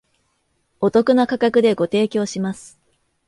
[0.79, 2.79] お得な価格でご提供します